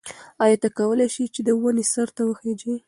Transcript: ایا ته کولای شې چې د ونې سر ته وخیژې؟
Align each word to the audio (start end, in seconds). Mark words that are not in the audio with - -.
ایا 0.43 0.57
ته 0.63 0.67
کولای 0.77 1.07
شې 1.15 1.25
چې 1.33 1.41
د 1.47 1.49
ونې 1.61 1.85
سر 1.93 2.07
ته 2.17 2.21
وخیژې؟ 2.25 2.73